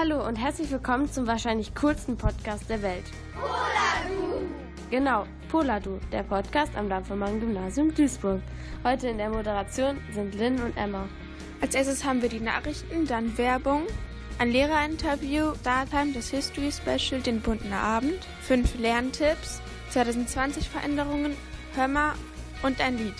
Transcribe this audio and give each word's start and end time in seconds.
Hallo 0.00 0.26
und 0.26 0.36
herzlich 0.36 0.70
willkommen 0.70 1.12
zum 1.12 1.26
wahrscheinlich 1.26 1.74
coolsten 1.74 2.16
Podcast 2.16 2.70
der 2.70 2.80
Welt. 2.80 3.04
Poladu! 3.34 4.46
Genau, 4.90 5.26
Poladu, 5.50 5.98
der 6.10 6.22
Podcast 6.22 6.74
am 6.74 6.88
Dampfermann 6.88 7.38
Gymnasium 7.38 7.94
Duisburg. 7.94 8.40
Heute 8.82 9.08
in 9.08 9.18
der 9.18 9.28
Moderation 9.28 9.98
sind 10.14 10.34
Lynn 10.36 10.58
und 10.62 10.74
Emma. 10.78 11.06
Als 11.60 11.74
erstes 11.74 12.02
haben 12.02 12.22
wir 12.22 12.30
die 12.30 12.40
Nachrichten, 12.40 13.06
dann 13.06 13.36
Werbung, 13.36 13.82
ein 14.38 14.50
Lehrerinterview, 14.50 15.52
Startime, 15.60 16.14
das 16.14 16.30
History 16.30 16.72
Special, 16.72 17.20
den 17.20 17.42
bunten 17.42 17.74
Abend, 17.74 18.26
fünf 18.40 18.78
Lerntipps, 18.78 19.60
2020 19.90 20.66
Veränderungen, 20.66 21.36
Hörmer 21.74 22.14
und 22.62 22.80
ein 22.80 22.96
Lied. 22.96 23.16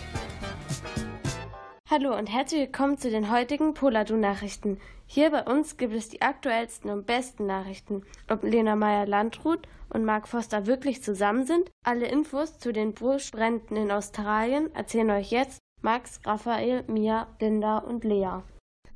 Hallo 1.92 2.16
und 2.16 2.28
herzlich 2.28 2.60
willkommen 2.60 2.98
zu 2.98 3.10
den 3.10 3.32
heutigen 3.32 3.74
Poladu-Nachrichten. 3.74 4.78
Hier 5.06 5.32
bei 5.32 5.42
uns 5.42 5.76
gibt 5.76 5.92
es 5.92 6.08
die 6.08 6.22
aktuellsten 6.22 6.88
und 6.88 7.04
besten 7.04 7.46
Nachrichten. 7.46 8.04
Ob 8.28 8.44
Lena 8.44 8.76
Meyer-Landrut 8.76 9.66
und 9.88 10.04
Mark 10.04 10.28
Foster 10.28 10.66
wirklich 10.66 11.02
zusammen 11.02 11.46
sind? 11.46 11.68
Alle 11.84 12.06
Infos 12.06 12.60
zu 12.60 12.72
den 12.72 12.94
Buschbränden 12.94 13.76
in 13.76 13.90
Australien 13.90 14.72
erzählen 14.72 15.10
euch 15.10 15.32
jetzt 15.32 15.58
Max, 15.82 16.20
Raphael, 16.24 16.84
Mia, 16.86 17.26
Linda 17.40 17.78
und 17.78 18.04
Lea. 18.04 18.44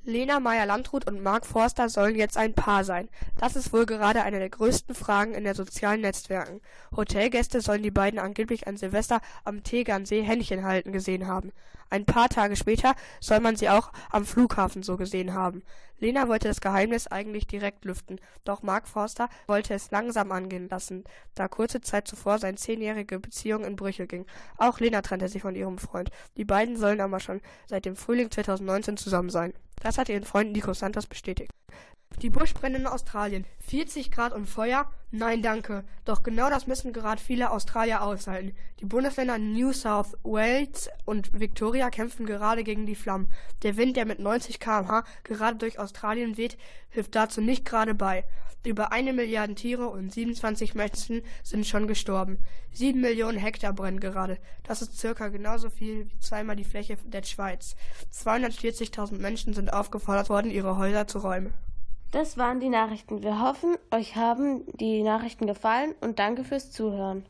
Lena 0.06 0.38
Meyer-Landrut 0.38 1.08
und 1.08 1.22
Mark 1.22 1.46
Forster 1.46 1.88
sollen 1.88 2.14
jetzt 2.14 2.36
ein 2.36 2.52
Paar 2.52 2.84
sein. 2.84 3.08
Das 3.38 3.56
ist 3.56 3.72
wohl 3.72 3.86
gerade 3.86 4.22
eine 4.22 4.38
der 4.38 4.50
größten 4.50 4.94
Fragen 4.94 5.32
in 5.32 5.44
den 5.44 5.54
sozialen 5.54 6.02
Netzwerken. 6.02 6.60
Hotelgäste 6.94 7.62
sollen 7.62 7.82
die 7.82 7.90
beiden 7.90 8.20
angeblich 8.20 8.68
an 8.68 8.76
Silvester 8.76 9.20
am 9.44 9.64
Tegernsee 9.64 10.20
Händchen 10.20 10.62
halten 10.62 10.92
gesehen 10.92 11.26
haben. 11.26 11.52
Ein 11.90 12.04
paar 12.04 12.28
Tage 12.28 12.56
später 12.56 12.94
soll 13.20 13.40
man 13.40 13.56
sie 13.56 13.68
auch 13.68 13.92
am 14.10 14.24
Flughafen 14.24 14.82
so 14.82 14.96
gesehen 14.96 15.34
haben. 15.34 15.62
Lena 15.98 16.28
wollte 16.28 16.48
das 16.48 16.60
Geheimnis 16.60 17.06
eigentlich 17.06 17.46
direkt 17.46 17.84
lüften, 17.84 18.20
doch 18.44 18.62
Mark 18.62 18.88
Forster 18.88 19.28
wollte 19.46 19.74
es 19.74 19.90
langsam 19.90 20.32
angehen 20.32 20.68
lassen, 20.68 21.04
da 21.34 21.48
kurze 21.48 21.80
Zeit 21.80 22.08
zuvor 22.08 22.38
seine 22.38 22.56
zehnjährige 22.56 23.20
Beziehung 23.20 23.64
in 23.64 23.76
Brüche 23.76 24.06
ging. 24.06 24.26
Auch 24.58 24.80
Lena 24.80 25.02
trennte 25.02 25.28
sich 25.28 25.42
von 25.42 25.54
ihrem 25.54 25.78
Freund. 25.78 26.10
Die 26.36 26.44
beiden 26.44 26.76
sollen 26.76 27.00
aber 27.00 27.20
schon 27.20 27.40
seit 27.66 27.84
dem 27.84 27.96
Frühling 27.96 28.30
2019 28.30 28.96
zusammen 28.96 29.30
sein. 29.30 29.54
Das 29.80 29.98
hat 29.98 30.08
ihren 30.08 30.24
Freund 30.24 30.52
Nico 30.52 30.72
Santos 30.72 31.06
bestätigt. 31.06 31.52
Die 32.22 32.30
Buschbrände 32.30 32.78
in 32.78 32.86
Australien. 32.86 33.44
40 33.60 34.10
Grad 34.10 34.32
und 34.32 34.46
Feuer? 34.46 34.90
Nein, 35.10 35.42
danke. 35.42 35.84
Doch 36.04 36.22
genau 36.22 36.48
das 36.48 36.66
müssen 36.66 36.92
gerade 36.92 37.20
viele 37.20 37.50
Australier 37.50 38.02
aushalten. 38.02 38.54
Die 38.80 38.86
Bundesländer 38.86 39.38
New 39.38 39.72
South 39.72 40.16
Wales 40.22 40.88
und 41.04 41.38
Victoria 41.38 41.90
kämpfen 41.90 42.24
gerade 42.24 42.64
gegen 42.64 42.86
die 42.86 42.94
Flammen. 42.94 43.30
Der 43.62 43.76
Wind, 43.76 43.96
der 43.96 44.06
mit 44.06 44.20
90 44.20 44.60
km/h 44.60 45.04
gerade 45.24 45.56
durch 45.56 45.78
Australien 45.78 46.36
weht, 46.36 46.56
hilft 46.88 47.14
dazu 47.14 47.40
nicht 47.40 47.64
gerade 47.64 47.94
bei. 47.94 48.24
Über 48.64 48.92
eine 48.92 49.12
Milliarde 49.12 49.54
Tiere 49.54 49.88
und 49.88 50.10
27 50.10 50.74
Menschen 50.74 51.22
sind 51.42 51.66
schon 51.66 51.86
gestorben. 51.86 52.38
Sieben 52.72 53.02
Millionen 53.02 53.36
Hektar 53.36 53.74
brennen 53.74 54.00
gerade. 54.00 54.38
Das 54.62 54.80
ist 54.80 54.98
circa 54.98 55.28
genauso 55.28 55.68
viel 55.68 56.08
wie 56.08 56.18
zweimal 56.20 56.56
die 56.56 56.64
Fläche 56.64 56.96
der 57.04 57.22
Schweiz. 57.24 57.76
240.000 58.14 59.18
Menschen 59.18 59.52
sind 59.52 59.70
aufgefordert 59.70 60.30
worden, 60.30 60.50
ihre 60.50 60.78
Häuser 60.78 61.06
zu 61.06 61.18
räumen. 61.18 61.52
Das 62.14 62.38
waren 62.38 62.60
die 62.60 62.68
Nachrichten. 62.68 63.24
Wir 63.24 63.40
hoffen, 63.40 63.76
euch 63.90 64.14
haben 64.14 64.62
die 64.76 65.02
Nachrichten 65.02 65.48
gefallen 65.48 65.96
und 66.00 66.20
danke 66.20 66.44
fürs 66.44 66.70
Zuhören. 66.70 67.26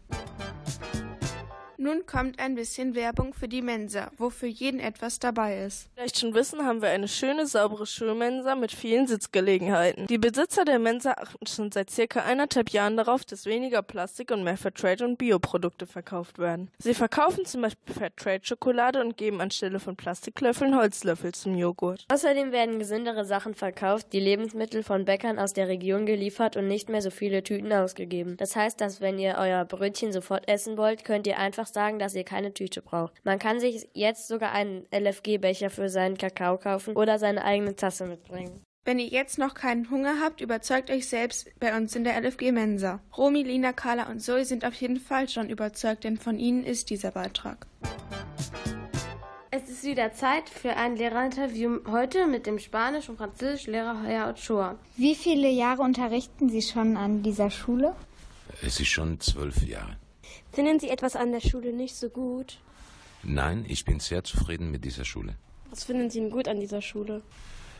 Nun 1.85 2.07
kommt 2.07 2.39
ein 2.39 2.55
bisschen 2.55 2.95
Werbung 2.95 3.35
für 3.35 3.47
die 3.47 3.61
Mensa, 3.61 4.11
wo 4.17 4.31
für 4.31 4.47
jeden 4.47 4.81
etwas 4.81 5.19
dabei 5.19 5.67
ist. 5.67 5.91
Vielleicht 5.95 6.19
schon 6.19 6.33
wissen, 6.33 6.65
haben 6.65 6.81
wir 6.81 6.89
eine 6.89 7.09
schöne, 7.09 7.47
saubere 7.47 7.85
Schulmensa 7.85 8.55
mit 8.55 8.73
vielen 8.73 9.07
Sitzgelegenheiten. 9.07 10.07
Die 10.07 10.17
Besitzer 10.17 10.64
der 10.64 10.79
Mensa 10.79 11.13
achten 11.13 11.47
schon 11.47 11.70
seit 11.70 11.91
circa 11.91 12.20
eineinhalb 12.20 12.70
Jahren 12.70 12.97
darauf, 12.97 13.27
dass 13.27 13.45
weniger 13.45 13.83
Plastik 13.83 14.31
und 14.31 14.45
mehr 14.45 14.57
Fairtrade 14.57 15.05
und 15.05 15.19
Bioprodukte 15.19 15.86
verkauft 15.86 16.39
werden. 16.39 16.70
Sie 16.79 16.95
verkaufen 16.95 17.45
zum 17.45 17.61
Beispiel 17.61 17.92
Fairtrade-Schokolade 17.92 19.03
und 19.03 19.19
geben 19.19 19.42
anstelle 19.42 19.79
von 19.79 19.95
Plastiklöffeln 19.95 20.75
Holzlöffel 20.75 21.33
zum 21.33 21.55
Joghurt. 21.55 22.07
Außerdem 22.11 22.51
werden 22.51 22.79
gesündere 22.79 23.27
Sachen 23.27 23.55
verkauft, 23.55 24.07
die 24.14 24.20
Lebensmittel 24.20 24.85
von 24.85 25.05
Bäckern 25.05 25.39
aus 25.39 25.53
der 25.53 25.69
Region 25.69 26.07
geliefert 26.07 26.57
und 26.57 26.67
nicht 26.67 26.89
mehr 26.89 27.03
so 27.03 27.11
viele 27.11 27.42
Tüten 27.42 27.75
ausgegeben. 27.75 28.39
Das 28.39 28.57
heißt, 28.57 28.81
dass 28.81 29.03
wenn 29.03 29.19
ihr 29.19 29.37
euer 29.39 29.67
Brötchen 29.67 30.14
sofort 30.14 30.48
essen 30.48 30.79
wollt, 30.79 31.05
könnt 31.05 31.27
ihr 31.27 31.39
einfach 31.39 31.73
sagen, 31.74 31.98
dass 31.98 32.14
ihr 32.14 32.24
keine 32.24 32.55
Tüte 32.55 32.80
braucht. 32.80 33.12
Man 33.24 33.39
kann 33.39 33.61
sich 33.61 33.86
jetzt 33.92 34.29
sogar 34.29 34.52
einen 34.52 34.86
LFG-Becher 34.90 35.68
für 35.68 35.90
seinen 35.90 36.17
Kakao 36.17 36.57
kaufen 36.57 36.96
oder 36.96 37.18
seine 37.18 37.45
eigene 37.45 37.77
Tasse 37.77 38.07
mitbringen. 38.07 38.62
Wenn 38.86 38.98
ihr 38.98 39.07
jetzt 39.07 39.39
noch 39.39 39.55
keinen 39.55 39.90
Hunger 39.90 40.17
habt, 40.23 40.42
überzeugt 40.42 40.90
euch 40.90 41.08
selbst 41.08 41.48
bei 41.58 41.74
uns 41.74 41.96
in 41.96 42.05
der 42.05 42.20
LFG 42.20 42.52
Mensa. 42.52 43.01
Romy, 43.17 43.42
Lina, 43.42 43.73
Carla 43.73 44.11
und 44.11 44.20
Zoe 44.20 44.45
sind 44.45 44.67
auf 44.67 44.74
jeden 44.74 45.01
Fall 45.01 45.29
schon 45.29 45.48
überzeugt, 45.48 46.05
denn 46.05 46.18
von 46.18 46.39
ihnen 46.39 46.64
ist 46.64 46.90
dieser 46.90 47.11
Beitrag. 47.11 47.67
Es 49.51 49.70
ist 49.70 49.84
wieder 49.84 50.13
Zeit 50.13 50.51
für 50.51 50.77
ein 50.77 50.96
Lehrerinterview 50.96 51.79
heute 51.90 52.27
mit 52.27 52.45
dem 52.45 52.58
Spanisch- 52.58 53.08
und 53.08 53.17
Französischlehrer 53.17 54.02
Heuer 54.02 54.29
Ochoa. 54.29 54.79
Wie 54.96 55.14
viele 55.14 55.48
Jahre 55.48 55.80
unterrichten 55.80 56.51
Sie 56.51 56.61
schon 56.61 56.98
an 56.98 57.23
dieser 57.23 57.51
Schule? 57.51 57.95
Es 58.63 58.80
ist 58.80 58.89
schon 58.89 59.18
zwölf 59.20 59.63
Jahre. 59.63 59.96
Finden 60.55 60.79
Sie 60.79 60.89
etwas 60.89 61.17
an 61.17 61.33
der 61.33 61.41
Schule 61.41 61.73
nicht 61.73 61.97
so 61.97 62.09
gut? 62.09 62.59
Nein, 63.25 63.65
ich 63.67 63.85
bin 63.85 63.98
sehr 63.98 64.23
zufrieden 64.23 64.70
mit 64.70 64.85
dieser 64.85 65.05
Schule. 65.05 65.35
Was 65.70 65.83
finden 65.83 66.11
Sie 66.11 66.20
denn 66.20 66.31
gut 66.31 66.47
an 66.47 66.61
dieser 66.61 66.81
Schule? 66.81 67.23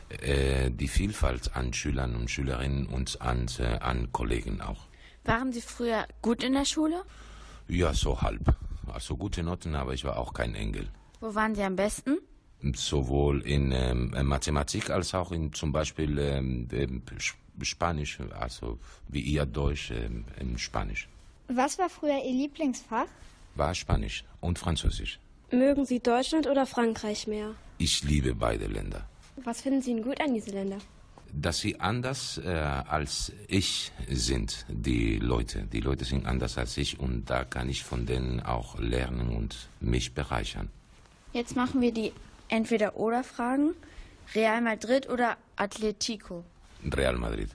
Äh, 0.09 0.71
die 0.71 0.89
Vielfalt 0.89 1.55
an 1.55 1.71
Schülern 1.73 2.15
und 2.15 2.29
Schülerinnen 2.29 2.87
und 2.87 3.21
an, 3.21 3.47
äh, 3.59 3.77
an 3.79 4.11
Kollegen 4.11 4.59
auch. 4.59 4.87
Waren 5.23 5.53
Sie 5.53 5.61
früher 5.61 6.05
gut 6.21 6.43
in 6.43 6.53
der 6.53 6.65
Schule? 6.65 7.03
Ja, 7.69 7.93
so 7.93 8.21
halb. 8.21 8.53
Also 8.91 9.15
gute 9.15 9.41
Noten, 9.41 9.75
aber 9.75 9.93
ich 9.93 10.03
war 10.03 10.17
auch 10.17 10.33
kein 10.33 10.53
Engel. 10.53 10.89
Wo 11.21 11.33
waren 11.33 11.55
Sie 11.55 11.63
am 11.63 11.77
besten? 11.77 12.17
Sowohl 12.75 13.41
in 13.41 13.71
ähm, 13.71 14.13
Mathematik 14.23 14.89
als 14.89 15.13
auch 15.15 15.31
in 15.31 15.53
zum 15.53 15.71
Beispiel 15.71 16.17
ähm, 16.19 16.67
Spanisch, 17.61 18.19
also 18.37 18.79
wie 19.07 19.21
ihr 19.21 19.45
Deutsch 19.45 19.91
ähm, 19.91 20.25
im 20.39 20.57
Spanisch. 20.57 21.07
Was 21.47 21.77
war 21.77 21.89
früher 21.89 22.23
Ihr 22.23 22.31
Lieblingsfach? 22.33 23.07
War 23.55 23.75
Spanisch 23.75 24.23
und 24.41 24.57
Französisch. 24.59 25.19
Mögen 25.51 25.85
Sie 25.85 25.99
Deutschland 25.99 26.47
oder 26.47 26.65
Frankreich 26.65 27.27
mehr? 27.27 27.55
Ich 27.77 28.03
liebe 28.03 28.33
beide 28.33 28.65
Länder. 28.65 29.07
Was 29.43 29.61
finden 29.61 29.81
Sie 29.81 29.93
denn 29.93 30.03
gut 30.03 30.19
an 30.21 30.33
diese 30.33 30.51
Länder? 30.51 30.77
Dass 31.31 31.59
sie 31.59 31.79
anders 31.81 32.37
äh, 32.37 32.49
als 32.49 33.33
ich 33.47 33.91
sind, 34.09 34.65
die 34.69 35.17
Leute. 35.19 35.63
Die 35.63 35.81
Leute 35.81 36.05
sind 36.05 36.25
anders 36.25 36.57
als 36.57 36.77
ich 36.77 36.99
und 36.99 37.29
da 37.29 37.43
kann 37.43 37.69
ich 37.69 37.83
von 37.83 38.05
denen 38.05 38.39
auch 38.39 38.79
lernen 38.79 39.35
und 39.35 39.67
mich 39.81 40.13
bereichern. 40.13 40.69
Jetzt 41.33 41.55
machen 41.55 41.81
wir 41.81 41.91
die 41.91 42.13
Entweder-Oder-Fragen. 42.47 43.73
Real 44.33 44.61
Madrid 44.61 45.09
oder 45.09 45.35
Atletico? 45.57 46.43
Real 46.93 47.17
Madrid. 47.17 47.49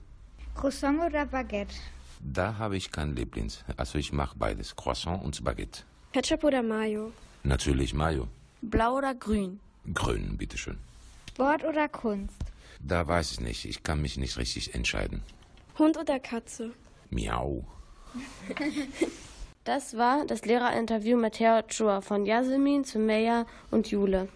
Croissant 0.54 1.00
oder 1.00 1.24
Baguette? 1.24 1.74
Da 2.20 2.58
habe 2.58 2.76
ich 2.76 2.92
kein 2.92 3.16
Lieblings. 3.16 3.64
Also 3.76 3.98
ich 3.98 4.12
mache 4.12 4.36
beides, 4.38 4.76
Croissant 4.76 5.25
und 5.25 5.42
Baguette. 5.42 5.82
Ketchup 6.12 6.44
oder 6.44 6.62
Mayo? 6.62 7.12
Natürlich 7.42 7.94
Mayo. 7.94 8.28
Blau 8.62 8.98
oder 8.98 9.14
grün? 9.14 9.60
Grün, 9.94 10.36
bitteschön. 10.36 10.78
Sport 11.30 11.64
oder 11.64 11.88
Kunst? 11.88 12.36
Da 12.80 13.06
weiß 13.09 13.32
ich 13.32 13.41
nicht. 13.41 13.64
Ich 13.64 13.82
kann 13.82 14.03
mich 14.03 14.19
nicht 14.19 14.36
richtig 14.36 14.75
entscheiden. 14.75 15.22
Hund 15.78 15.97
oder 15.97 16.20
Katze? 16.20 16.72
Miau. 17.10 17.64
Das 19.64 19.97
war 19.97 20.25
das 20.25 20.47
Lehrerinterview 20.47 21.19
mit 21.19 21.38
Herr 21.38 21.66
Chua 21.66 22.00
von 22.00 22.25
Jasmin 22.25 22.83
zu 22.83 22.98
Meyer 22.98 23.47
und 23.71 23.91
Jule. 23.91 24.28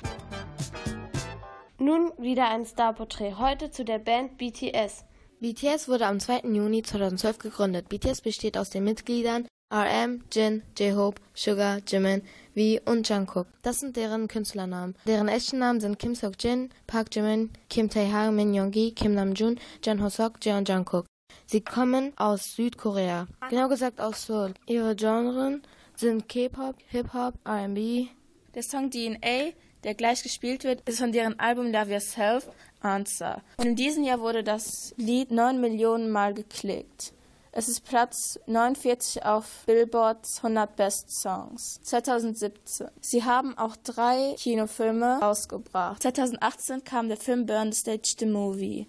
Nun 1.78 2.12
wieder 2.18 2.50
ein 2.50 2.66
Starporträt. 2.66 3.34
Heute 3.38 3.70
zu 3.70 3.86
der 3.86 3.98
Band 3.98 4.36
BTS. 4.36 5.06
BTS 5.40 5.88
wurde 5.88 6.06
am 6.06 6.20
2. 6.20 6.40
Juni 6.52 6.82
2012 6.82 7.38
gegründet. 7.38 7.88
BTS 7.88 8.20
besteht 8.20 8.56
aus 8.56 8.70
den 8.70 8.84
Mitgliedern 8.84 9.46
RM, 9.72 10.22
Jin, 10.30 10.62
J-Hope, 10.78 11.20
Suga, 11.34 11.78
Jimin, 11.86 12.22
V 12.54 12.90
und 12.90 13.08
Jungkook. 13.08 13.48
Das 13.62 13.80
sind 13.80 13.96
deren 13.96 14.28
Künstlernamen. 14.28 14.94
Deren 15.06 15.28
echten 15.28 15.58
Namen 15.58 15.80
sind 15.80 15.98
Kim 15.98 16.14
Seok-jin, 16.14 16.70
Park 16.86 17.14
Jimin, 17.14 17.50
Kim 17.68 17.90
Tae-ha, 17.90 18.30
Min 18.30 18.54
Young-gi, 18.54 18.92
Kim 18.92 19.14
Nam-joon, 19.14 19.58
Jun 19.84 20.02
Ho-sok, 20.02 20.34
Jeon 20.42 20.64
Jungkook. 20.64 21.06
Sie 21.46 21.60
kommen 21.60 22.12
aus 22.16 22.54
Südkorea, 22.54 23.26
genau 23.50 23.68
gesagt 23.68 24.00
aus 24.00 24.26
Seoul. 24.26 24.54
Ihre 24.66 24.94
Genres 24.94 25.60
sind 25.96 26.28
K-Pop, 26.28 26.76
Hip-Hop, 26.88 27.34
R&B. 27.44 28.06
Der 28.54 28.62
Song 28.62 28.90
DNA, 28.90 29.52
der 29.82 29.94
gleich 29.94 30.22
gespielt 30.22 30.62
wird, 30.64 30.88
ist 30.88 31.00
von 31.00 31.12
deren 31.12 31.38
Album 31.40 31.72
Love 31.72 31.92
Yourself, 31.92 32.48
Answer. 32.84 33.42
Und 33.56 33.66
in 33.66 33.76
diesem 33.76 34.04
Jahr 34.04 34.20
wurde 34.20 34.44
das 34.44 34.94
Lied 34.96 35.30
9 35.30 35.60
Millionen 35.60 36.10
Mal 36.10 36.34
geklickt. 36.34 37.12
Es 37.56 37.68
ist 37.68 37.84
Platz 37.84 38.38
49 38.46 39.24
auf 39.24 39.62
Billboards 39.64 40.38
100 40.38 40.74
Best 40.74 41.10
Songs 41.10 41.80
2017. 41.84 42.88
Sie 43.00 43.22
haben 43.22 43.56
auch 43.56 43.76
drei 43.76 44.34
Kinofilme 44.36 45.20
rausgebracht. 45.20 46.02
2018 46.02 46.82
kam 46.82 47.06
der 47.06 47.16
Film 47.16 47.46
Burn 47.46 47.70
the 47.70 47.78
Stage 47.78 48.16
the 48.18 48.26
Movie. 48.26 48.88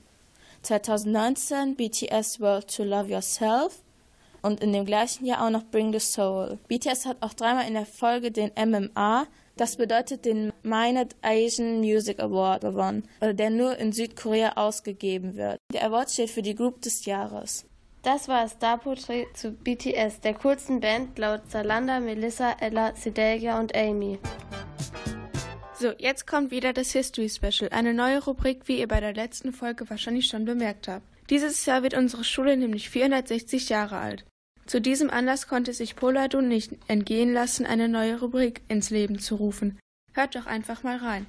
2019 0.63 1.75
BTS 1.75 2.41
World 2.41 2.75
to 2.75 2.83
Love 2.83 3.11
Yourself 3.11 3.83
und 4.41 4.61
in 4.61 4.73
dem 4.73 4.85
gleichen 4.85 5.25
Jahr 5.25 5.45
auch 5.45 5.51
noch 5.51 5.65
Bring 5.65 5.93
the 5.93 5.99
Soul. 5.99 6.57
BTS 6.67 7.05
hat 7.05 7.17
auch 7.21 7.33
dreimal 7.33 7.67
in 7.67 7.75
der 7.75 7.85
Folge 7.85 8.31
den 8.31 8.51
MMA, 8.55 9.27
das 9.57 9.75
bedeutet 9.75 10.25
den 10.25 10.51
Minot 10.65 11.15
Asian 11.21 11.79
Music 11.79 12.19
Award 12.19 12.61
gewonnen, 12.61 13.07
der 13.21 13.49
nur 13.49 13.77
in 13.77 13.91
Südkorea 13.91 14.53
ausgegeben 14.55 15.35
wird. 15.35 15.57
Der 15.71 15.85
Award 15.85 16.09
steht 16.09 16.31
für 16.31 16.41
die 16.41 16.55
Group 16.55 16.81
des 16.81 17.05
Jahres. 17.05 17.65
Das 18.01 18.27
war 18.27 18.47
Star 18.47 18.77
Portrait 18.77 19.25
zu 19.35 19.51
BTS, 19.51 20.21
der 20.21 20.33
coolsten 20.35 20.79
Band 20.79 21.17
laut 21.17 21.49
Zalanda, 21.49 21.99
Melissa, 21.99 22.55
Ella, 22.59 22.95
Sedelia 22.95 23.59
und 23.59 23.75
Amy. 23.75 24.19
So, 25.73 25.91
jetzt 25.97 26.25
kommt 26.25 26.51
wieder 26.51 26.71
das 26.71 26.91
History 26.91 27.29
Special, 27.29 27.69
eine 27.71 27.93
neue 27.93 28.23
Rubrik, 28.23 28.67
wie 28.67 28.79
ihr 28.79 28.87
bei 28.87 28.99
der 28.99 29.13
letzten 29.13 29.53
Folge 29.53 29.89
wahrscheinlich 29.89 30.27
schon 30.27 30.45
bemerkt 30.45 30.87
habt. 30.87 31.05
Dieses 31.29 31.65
Jahr 31.65 31.83
wird 31.83 31.95
unsere 31.95 32.23
Schule 32.23 32.55
nämlich 32.55 32.89
460 32.89 33.69
Jahre 33.69 33.97
alt. 33.97 34.25
Zu 34.67 34.79
diesem 34.81 35.09
Anlass 35.09 35.47
konnte 35.47 35.73
sich 35.73 35.95
Polado 35.95 36.41
nicht 36.41 36.73
entgehen 36.87 37.33
lassen, 37.33 37.65
eine 37.65 37.87
neue 37.87 38.19
Rubrik 38.19 38.61
ins 38.67 38.89
Leben 38.89 39.19
zu 39.19 39.35
rufen. 39.35 39.79
Hört 40.15 40.35
doch 40.35 40.45
einfach 40.45 40.81
mal 40.81 40.97
rein. 40.97 41.27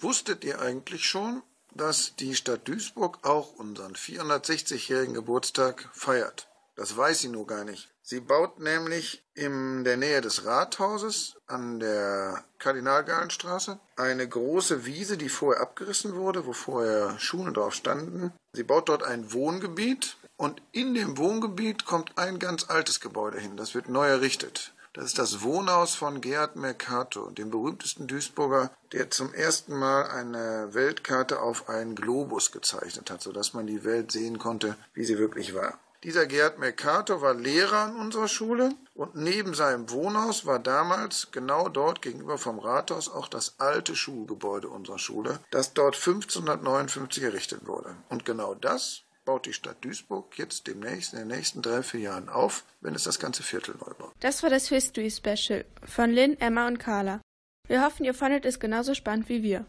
Wusstet 0.00 0.42
ihr 0.42 0.60
eigentlich 0.60 1.06
schon, 1.06 1.42
dass 1.74 2.16
die 2.16 2.34
Stadt 2.34 2.66
Duisburg 2.66 3.18
auch 3.26 3.52
unseren 3.56 3.92
460-jährigen 3.92 5.14
Geburtstag 5.14 5.90
feiert? 5.92 6.48
Das 6.74 6.96
weiß 6.96 7.20
sie 7.20 7.28
nur 7.28 7.46
gar 7.46 7.64
nicht. 7.64 7.90
Sie 8.02 8.20
baut 8.20 8.58
nämlich 8.58 9.22
in 9.34 9.84
der 9.84 9.98
Nähe 9.98 10.22
des 10.22 10.46
Rathauses 10.46 11.36
an 11.46 11.78
der 11.78 12.42
Kardinalgalenstraße 12.58 13.78
eine 13.96 14.26
große 14.26 14.86
Wiese, 14.86 15.18
die 15.18 15.28
vorher 15.28 15.62
abgerissen 15.62 16.14
wurde, 16.14 16.46
wo 16.46 16.54
vorher 16.54 17.18
Schulen 17.18 17.52
drauf 17.52 17.74
standen. 17.74 18.32
Sie 18.54 18.64
baut 18.64 18.88
dort 18.88 19.02
ein 19.02 19.32
Wohngebiet 19.32 20.16
und 20.36 20.62
in 20.72 20.94
dem 20.94 21.18
Wohngebiet 21.18 21.84
kommt 21.84 22.16
ein 22.16 22.38
ganz 22.38 22.70
altes 22.70 23.00
Gebäude 23.00 23.38
hin. 23.38 23.58
Das 23.58 23.74
wird 23.74 23.90
neu 23.90 24.08
errichtet. 24.08 24.72
Das 24.94 25.06
ist 25.06 25.18
das 25.18 25.40
Wohnhaus 25.40 25.94
von 25.94 26.20
Gerhard 26.20 26.56
Mercator, 26.56 27.32
dem 27.32 27.50
berühmtesten 27.50 28.06
Duisburger, 28.06 28.70
der 28.92 29.10
zum 29.10 29.32
ersten 29.32 29.74
Mal 29.74 30.02
eine 30.10 30.74
Weltkarte 30.74 31.40
auf 31.40 31.70
einen 31.70 31.94
Globus 31.94 32.52
gezeichnet 32.52 33.10
hat, 33.10 33.22
sodass 33.22 33.54
man 33.54 33.66
die 33.66 33.84
Welt 33.84 34.12
sehen 34.12 34.38
konnte, 34.38 34.76
wie 34.92 35.04
sie 35.04 35.16
wirklich 35.18 35.54
war. 35.54 35.78
Dieser 36.04 36.26
Gerhard 36.26 36.58
Mercator 36.58 37.22
war 37.22 37.32
Lehrer 37.32 37.84
an 37.84 37.96
unserer 37.96 38.28
Schule 38.28 38.74
und 38.94 39.14
neben 39.14 39.54
seinem 39.54 39.88
Wohnhaus 39.88 40.44
war 40.44 40.58
damals 40.58 41.28
genau 41.30 41.70
dort 41.70 42.02
gegenüber 42.02 42.36
vom 42.36 42.58
Rathaus 42.58 43.08
auch 43.08 43.28
das 43.28 43.54
alte 43.58 43.96
Schulgebäude 43.96 44.68
unserer 44.68 44.98
Schule, 44.98 45.38
das 45.50 45.72
dort 45.72 45.94
1559 45.94 47.22
errichtet 47.22 47.66
wurde. 47.66 47.96
Und 48.10 48.26
genau 48.26 48.54
das 48.54 49.04
baut 49.24 49.46
die 49.46 49.52
Stadt 49.52 49.84
Duisburg 49.84 50.38
jetzt 50.38 50.66
demnächst 50.66 51.12
in 51.12 51.20
den 51.20 51.28
nächsten 51.28 51.62
drei, 51.62 51.82
vier 51.82 52.00
Jahren 52.00 52.28
auf, 52.28 52.64
wenn 52.80 52.94
es 52.94 53.04
das 53.04 53.18
ganze 53.18 53.42
Viertel 53.42 53.74
neu 53.74 53.94
baut. 53.94 54.12
Das 54.20 54.42
war 54.42 54.50
das 54.50 54.68
History 54.68 55.10
Special 55.10 55.64
von 55.84 56.10
Lynn, 56.10 56.38
Emma 56.40 56.66
und 56.66 56.78
Carla. 56.78 57.20
Wir 57.68 57.84
hoffen, 57.84 58.04
ihr 58.04 58.14
fandet 58.14 58.44
es 58.44 58.60
genauso 58.60 58.94
spannend 58.94 59.28
wie 59.28 59.42
wir. 59.42 59.66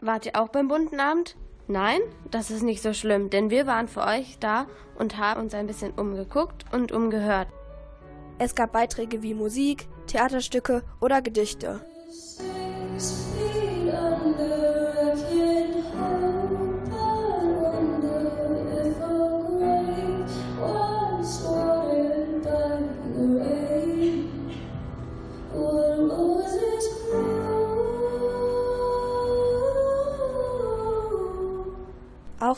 Wart 0.00 0.26
ihr 0.26 0.36
auch 0.36 0.48
beim 0.48 0.68
bunten 0.68 1.00
Abend? 1.00 1.36
Nein, 1.68 2.00
das 2.30 2.50
ist 2.50 2.62
nicht 2.62 2.82
so 2.82 2.92
schlimm, 2.92 3.30
denn 3.30 3.50
wir 3.50 3.66
waren 3.66 3.88
für 3.88 4.02
euch 4.02 4.38
da 4.38 4.66
und 4.96 5.16
haben 5.16 5.40
uns 5.40 5.54
ein 5.54 5.66
bisschen 5.66 5.92
umgeguckt 5.92 6.64
und 6.72 6.92
umgehört. 6.92 7.48
Es 8.38 8.54
gab 8.54 8.72
Beiträge 8.72 9.22
wie 9.22 9.34
Musik, 9.34 9.88
Theaterstücke 10.06 10.82
oder 11.00 11.22
Gedichte. 11.22 11.84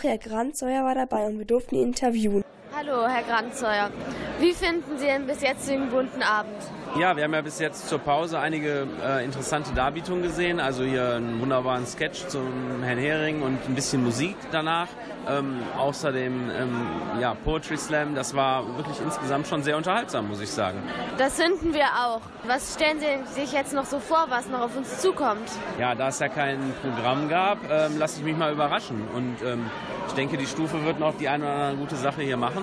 Herr 0.04 0.18
Granzeuer 0.18 0.84
war 0.84 0.94
dabei 0.94 1.26
und 1.26 1.38
wir 1.38 1.46
durften 1.46 1.76
ihn 1.76 1.88
interviewen. 1.88 2.44
Hallo, 2.76 3.08
Herr 3.08 3.22
Granzeuer. 3.22 3.90
Wie 4.38 4.52
finden 4.52 4.98
Sie 4.98 5.06
denn 5.06 5.26
bis 5.26 5.40
jetzt 5.40 5.68
den 5.68 5.88
bunten 5.88 6.22
Abend? 6.22 6.60
Ja, 6.96 7.16
wir 7.16 7.24
haben 7.24 7.34
ja 7.34 7.42
bis 7.42 7.58
jetzt 7.58 7.88
zur 7.88 7.98
Pause 7.98 8.38
einige 8.38 8.86
äh, 9.04 9.24
interessante 9.24 9.72
Darbietungen 9.74 10.22
gesehen. 10.22 10.60
Also 10.60 10.84
hier 10.84 11.14
einen 11.14 11.40
wunderbaren 11.40 11.84
Sketch 11.86 12.28
zum 12.28 12.84
Herrn 12.84 12.98
Hering 12.98 13.42
und 13.42 13.58
ein 13.68 13.74
bisschen 13.74 14.04
Musik 14.04 14.36
danach. 14.52 14.86
Ähm, 15.28 15.60
außerdem 15.76 16.50
ähm, 16.56 16.86
ja, 17.20 17.34
Poetry 17.34 17.78
Slam. 17.78 18.14
Das 18.14 18.36
war 18.36 18.76
wirklich 18.76 19.00
insgesamt 19.00 19.48
schon 19.48 19.64
sehr 19.64 19.76
unterhaltsam, 19.76 20.28
muss 20.28 20.40
ich 20.40 20.50
sagen. 20.50 20.78
Das 21.18 21.34
finden 21.34 21.74
wir 21.74 21.86
auch. 21.86 22.20
Was 22.46 22.74
stellen 22.74 23.00
Sie 23.00 23.40
sich 23.40 23.52
jetzt 23.52 23.72
noch 23.72 23.86
so 23.86 23.98
vor, 23.98 24.26
was 24.28 24.48
noch 24.48 24.60
auf 24.60 24.76
uns 24.76 25.00
zukommt? 25.00 25.50
Ja, 25.80 25.96
da 25.96 26.08
es 26.08 26.20
ja 26.20 26.28
kein 26.28 26.60
Programm 26.80 27.28
gab, 27.28 27.58
ähm, 27.68 27.98
lasse 27.98 28.20
ich 28.20 28.24
mich 28.24 28.36
mal 28.36 28.52
überraschen. 28.52 29.02
Und 29.12 29.38
ähm, 29.44 29.68
ich 30.06 30.12
denke, 30.12 30.36
die 30.36 30.46
Stufe 30.46 30.84
wird 30.84 31.00
noch 31.00 31.16
die 31.16 31.28
eine 31.28 31.42
oder 31.44 31.54
andere 31.54 31.76
gute 31.76 31.96
Sache 31.96 32.22
hier 32.22 32.36
machen. 32.36 32.62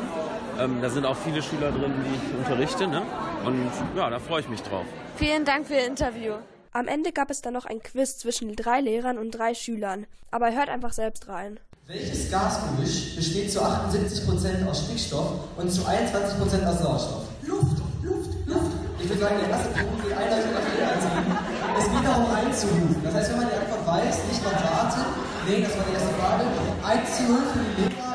Ähm, 0.58 0.78
da 0.82 0.90
sind 0.90 1.06
auch 1.06 1.18
viele 1.18 1.42
Schüler 1.42 1.72
drin, 1.72 1.94
die 2.06 2.16
ich 2.16 2.38
unterrichte. 2.38 2.88
Ne? 2.88 3.02
Und 3.46 3.72
ja, 3.96 4.10
da 4.10 4.20
freue 4.20 4.42
ich 4.42 4.50
mich 4.50 4.62
drauf. 4.62 4.86
Vielen 5.16 5.46
Dank 5.46 5.68
für 5.68 5.76
Ihr 5.76 5.88
Interview. 5.88 6.34
Am 6.74 6.88
Ende 6.88 7.12
gab 7.12 7.30
es 7.30 7.42
dann 7.42 7.54
noch 7.54 7.66
ein 7.66 7.82
Quiz 7.82 8.18
zwischen 8.18 8.56
drei 8.56 8.80
Lehrern 8.82 9.18
und 9.18 9.32
drei 9.32 9.54
Schülern. 9.54 10.06
Aber 10.32 10.54
hört 10.54 10.70
einfach 10.70 10.94
selbst 10.94 11.28
rein. 11.28 11.60
Welches 11.88 12.32
Gasgemisch 12.32 13.16
besteht 13.16 13.52
zu 13.52 13.60
78% 13.60 14.66
aus 14.70 14.86
Stickstoff 14.86 15.34
und 15.58 15.70
zu 15.70 15.82
21% 15.82 16.66
aus 16.66 16.80
Sauerstoff? 16.80 17.24
Luft, 17.44 17.82
Luft, 18.04 18.30
Luft. 18.46 18.72
Ich 19.00 19.10
würde 19.10 19.22
sagen, 19.22 19.36
der 19.42 19.50
erste 19.50 19.70
Punkt 19.74 20.04
geht 20.04 20.14
eindeutig 20.14 20.52
nach 20.54 20.78
Lehrer 20.78 21.00
ziehen. 21.02 21.38
Es 21.78 21.86
geht 21.92 22.06
darum 22.06 22.32
einzurufen. 22.32 23.02
Das 23.04 23.14
heißt, 23.16 23.32
wenn 23.32 23.38
man 23.40 23.48
die 23.50 23.56
Antwort 23.56 23.88
weiß, 23.88 24.18
nicht 24.30 24.44
noch 24.44 24.54
warten. 24.54 25.02
Nee, 25.50 25.62
das 25.64 25.76
war 25.76 25.84
die 25.90 25.94
erste 25.94 26.14
Frage. 26.16 26.44
1 26.86 27.18
zu 27.18 27.24
0 27.24 27.38
für 27.52 27.60
die 27.60 27.82
Lehrer. 27.82 28.11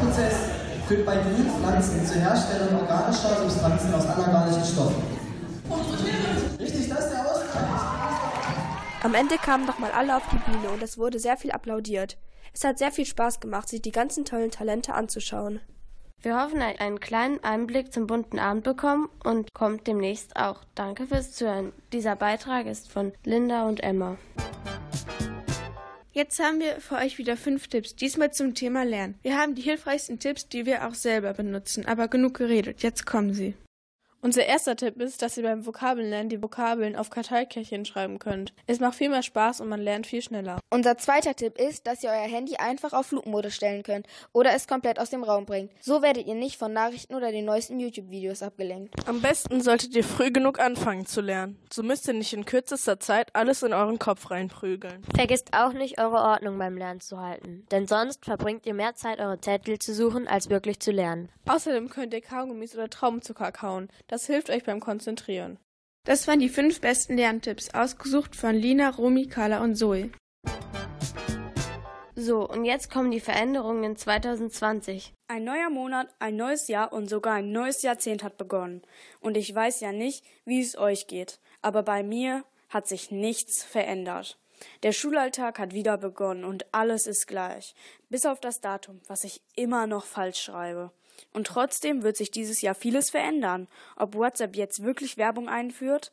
Welcher 0.00 0.12
Prozess 0.12 0.34
führt 0.88 1.04
bei 1.04 1.16
grünen 1.16 1.50
Pflanzen 1.50 2.06
zur 2.06 2.16
Herstellung 2.22 2.80
organischer 2.80 3.36
Substanzen 3.36 3.94
aus 3.94 4.06
anorganischen 4.06 4.64
Stoffen? 4.64 5.02
Richtig, 6.58 6.88
das 6.88 7.04
ist 7.04 7.12
der 7.12 7.30
Ausgleich. 7.30 7.64
Am 9.02 9.14
Ende 9.14 9.36
kamen 9.36 9.66
nochmal 9.66 9.90
alle 9.92 10.16
auf 10.16 10.22
die 10.32 10.50
Bühne 10.50 10.70
und 10.70 10.82
es 10.82 10.96
wurde 10.96 11.18
sehr 11.18 11.36
viel 11.36 11.50
applaudiert. 11.50 12.16
Es 12.54 12.64
hat 12.64 12.78
sehr 12.78 12.92
viel 12.92 13.04
Spaß 13.04 13.40
gemacht, 13.40 13.68
sich 13.68 13.82
die 13.82 13.92
ganzen 13.92 14.24
tollen 14.24 14.50
Talente 14.50 14.94
anzuschauen. 14.94 15.60
Wir 16.22 16.40
hoffen, 16.40 16.62
einen 16.62 17.00
kleinen 17.00 17.42
Einblick 17.44 17.92
zum 17.92 18.06
bunten 18.06 18.38
Abend 18.38 18.64
bekommen 18.64 19.08
und 19.22 19.52
kommt 19.52 19.86
demnächst 19.86 20.36
auch. 20.36 20.64
Danke 20.74 21.06
fürs 21.06 21.32
Zuhören. 21.32 21.72
Dieser 21.92 22.16
Beitrag 22.16 22.66
ist 22.66 22.90
von 22.90 23.12
Linda 23.24 23.66
und 23.68 23.82
Emma. 23.82 24.16
Jetzt 26.12 26.40
haben 26.40 26.58
wir 26.58 26.80
für 26.80 26.96
euch 26.96 27.18
wieder 27.18 27.36
fünf 27.36 27.68
Tipps, 27.68 27.94
diesmal 27.94 28.32
zum 28.32 28.54
Thema 28.54 28.84
Lernen. 28.84 29.14
Wir 29.22 29.38
haben 29.38 29.54
die 29.54 29.62
hilfreichsten 29.62 30.18
Tipps, 30.18 30.48
die 30.48 30.66
wir 30.66 30.88
auch 30.88 30.94
selber 30.94 31.34
benutzen, 31.34 31.86
aber 31.86 32.08
genug 32.08 32.34
geredet, 32.34 32.82
jetzt 32.82 33.06
kommen 33.06 33.32
sie. 33.32 33.54
Unser 34.22 34.44
erster 34.44 34.76
Tipp 34.76 35.00
ist, 35.00 35.22
dass 35.22 35.38
ihr 35.38 35.42
beim 35.42 35.64
Vokabellernen 35.64 36.28
die 36.28 36.42
Vokabeln 36.42 36.94
auf 36.94 37.08
Karteikärtchen 37.08 37.86
schreiben 37.86 38.18
könnt. 38.18 38.52
Es 38.66 38.78
macht 38.78 38.96
viel 38.96 39.08
mehr 39.08 39.22
Spaß 39.22 39.62
und 39.62 39.68
man 39.70 39.80
lernt 39.80 40.06
viel 40.06 40.20
schneller. 40.20 40.58
Unser 40.68 40.98
zweiter 40.98 41.34
Tipp 41.34 41.58
ist, 41.58 41.86
dass 41.86 42.02
ihr 42.02 42.10
euer 42.10 42.28
Handy 42.28 42.56
einfach 42.56 42.92
auf 42.92 43.06
Flugmodus 43.06 43.54
stellen 43.54 43.82
könnt 43.82 44.06
oder 44.34 44.52
es 44.54 44.68
komplett 44.68 44.98
aus 44.98 45.08
dem 45.08 45.24
Raum 45.24 45.46
bringt. 45.46 45.72
So 45.80 46.02
werdet 46.02 46.26
ihr 46.26 46.34
nicht 46.34 46.58
von 46.58 46.70
Nachrichten 46.74 47.14
oder 47.14 47.32
den 47.32 47.46
neuesten 47.46 47.80
YouTube-Videos 47.80 48.42
abgelenkt. 48.42 48.94
Am 49.08 49.22
besten 49.22 49.62
solltet 49.62 49.96
ihr 49.96 50.04
früh 50.04 50.30
genug 50.30 50.60
anfangen 50.60 51.06
zu 51.06 51.22
lernen. 51.22 51.58
So 51.72 51.82
müsst 51.82 52.06
ihr 52.06 52.14
nicht 52.14 52.34
in 52.34 52.44
kürzester 52.44 53.00
Zeit 53.00 53.34
alles 53.34 53.62
in 53.62 53.72
euren 53.72 53.98
Kopf 53.98 54.30
reinprügeln. 54.30 55.02
Vergesst 55.16 55.54
auch 55.54 55.72
nicht, 55.72 55.98
eure 55.98 56.18
Ordnung 56.18 56.58
beim 56.58 56.76
Lernen 56.76 57.00
zu 57.00 57.18
halten, 57.20 57.64
denn 57.70 57.86
sonst 57.86 58.26
verbringt 58.26 58.66
ihr 58.66 58.74
mehr 58.74 58.94
Zeit, 58.94 59.18
eure 59.18 59.40
Zettel 59.40 59.78
zu 59.78 59.94
suchen, 59.94 60.28
als 60.28 60.50
wirklich 60.50 60.78
zu 60.78 60.90
lernen. 60.90 61.30
Außerdem 61.48 61.88
könnt 61.88 62.12
ihr 62.12 62.20
Kaugummis 62.20 62.74
oder 62.74 62.90
Traubenzucker 62.90 63.50
kauen. 63.50 63.88
Das 64.10 64.26
hilft 64.26 64.50
euch 64.50 64.64
beim 64.64 64.80
Konzentrieren. 64.80 65.60
Das 66.04 66.26
waren 66.26 66.40
die 66.40 66.48
fünf 66.48 66.80
besten 66.80 67.16
Lerntipps, 67.16 67.72
ausgesucht 67.72 68.34
von 68.34 68.56
Lina, 68.56 68.90
Romy, 68.90 69.28
Carla 69.28 69.62
und 69.62 69.76
Zoe. 69.76 70.10
So, 72.16 72.48
und 72.48 72.64
jetzt 72.64 72.90
kommen 72.90 73.12
die 73.12 73.20
Veränderungen 73.20 73.84
in 73.84 73.96
2020. 73.96 75.14
Ein 75.28 75.44
neuer 75.44 75.70
Monat, 75.70 76.08
ein 76.18 76.34
neues 76.34 76.66
Jahr 76.66 76.92
und 76.92 77.08
sogar 77.08 77.34
ein 77.34 77.52
neues 77.52 77.82
Jahrzehnt 77.82 78.24
hat 78.24 78.36
begonnen. 78.36 78.82
Und 79.20 79.36
ich 79.36 79.54
weiß 79.54 79.78
ja 79.78 79.92
nicht, 79.92 80.24
wie 80.44 80.60
es 80.60 80.76
euch 80.76 81.06
geht, 81.06 81.38
aber 81.62 81.84
bei 81.84 82.02
mir 82.02 82.44
hat 82.68 82.88
sich 82.88 83.12
nichts 83.12 83.62
verändert. 83.62 84.40
Der 84.82 84.90
Schulalltag 84.90 85.60
hat 85.60 85.72
wieder 85.72 85.96
begonnen 85.98 86.44
und 86.44 86.66
alles 86.74 87.06
ist 87.06 87.28
gleich. 87.28 87.76
Bis 88.08 88.26
auf 88.26 88.40
das 88.40 88.60
Datum, 88.60 89.00
was 89.06 89.22
ich 89.22 89.40
immer 89.54 89.86
noch 89.86 90.04
falsch 90.04 90.42
schreibe. 90.42 90.90
Und 91.32 91.46
trotzdem 91.46 92.02
wird 92.02 92.16
sich 92.16 92.30
dieses 92.30 92.60
Jahr 92.60 92.74
vieles 92.74 93.10
verändern. 93.10 93.68
Ob 93.96 94.14
WhatsApp 94.14 94.56
jetzt 94.56 94.82
wirklich 94.82 95.16
Werbung 95.16 95.48
einführt? 95.48 96.12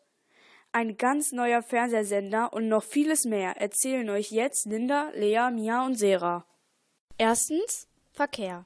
Ein 0.71 0.97
ganz 0.97 1.31
neuer 1.31 1.63
Fernsehsender 1.63 2.53
und 2.53 2.67
noch 2.67 2.83
vieles 2.83 3.25
mehr 3.25 3.57
erzählen 3.57 4.09
euch 4.09 4.31
jetzt 4.31 4.65
Linda, 4.65 5.09
Lea, 5.15 5.49
Mia 5.51 5.85
und 5.85 5.95
Sera. 5.95 6.45
Erstens 7.17 7.87
Verkehr. 8.11 8.65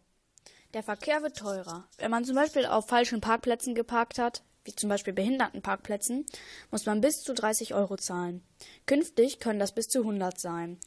Der 0.74 0.84
Verkehr 0.84 1.22
wird 1.22 1.38
teurer. 1.38 1.88
Wenn 1.98 2.12
man 2.12 2.26
zum 2.26 2.36
Beispiel 2.36 2.66
auf 2.66 2.88
falschen 2.88 3.22
Parkplätzen 3.22 3.76
geparkt 3.76 4.18
hat, 4.18 4.44
wie 4.64 4.76
zum 4.76 4.90
Beispiel 4.90 5.14
Behindertenparkplätzen, 5.14 6.26
muss 6.70 6.86
man 6.86 7.02
bis 7.02 7.22
zu 7.22 7.34
30 7.34 7.74
Euro 7.74 7.98
zahlen. 7.98 8.44
Künftig 8.86 9.40
können 9.40 9.60
das 9.60 9.74
bis 9.74 9.88
zu 9.88 10.00
100 10.00 10.40
sein. 10.40 10.80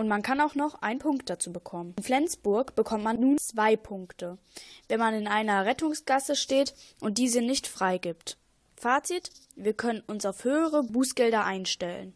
Und 0.00 0.08
man 0.08 0.22
kann 0.22 0.40
auch 0.40 0.54
noch 0.54 0.80
einen 0.80 0.98
Punkt 0.98 1.28
dazu 1.28 1.52
bekommen. 1.52 1.92
In 1.98 2.02
Flensburg 2.02 2.74
bekommt 2.74 3.04
man 3.04 3.20
nun 3.20 3.36
zwei 3.36 3.76
Punkte, 3.76 4.38
wenn 4.88 4.98
man 4.98 5.12
in 5.12 5.28
einer 5.28 5.66
Rettungsgasse 5.66 6.36
steht 6.36 6.72
und 7.02 7.18
diese 7.18 7.42
nicht 7.42 7.66
freigibt. 7.66 8.38
Fazit, 8.76 9.30
wir 9.56 9.74
können 9.74 10.00
uns 10.06 10.24
auf 10.24 10.44
höhere 10.44 10.84
Bußgelder 10.84 11.44
einstellen. 11.44 12.14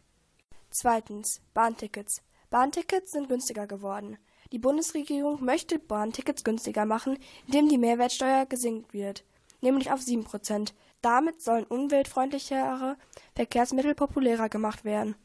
Zweitens, 0.70 1.42
Bahntickets. 1.52 2.22
Bahntickets 2.48 3.12
sind 3.12 3.28
günstiger 3.28 3.66
geworden. 3.66 4.16
Die 4.50 4.58
Bundesregierung 4.58 5.44
möchte 5.44 5.78
Bahntickets 5.78 6.42
günstiger 6.42 6.86
machen, 6.86 7.18
indem 7.46 7.68
die 7.68 7.76
Mehrwertsteuer 7.76 8.46
gesenkt 8.46 8.94
wird, 8.94 9.24
nämlich 9.60 9.92
auf 9.92 10.00
7%. 10.00 10.72
Damit 11.02 11.42
sollen 11.42 11.64
umweltfreundlichere 11.64 12.96
Verkehrsmittel 13.34 13.94
populärer 13.94 14.48
gemacht 14.48 14.86
werden. 14.86 15.16